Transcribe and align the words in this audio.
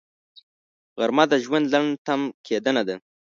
غرمه 0.99 1.25
د 1.31 1.33
ژوند 1.43 1.65
لنډ 1.73 1.89
تم 2.05 2.21
کېدنه 2.45 2.81
ده 2.87 2.95